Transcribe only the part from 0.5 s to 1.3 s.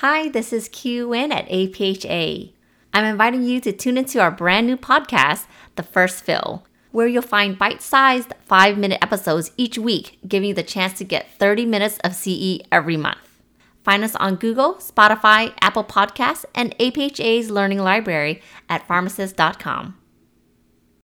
is Q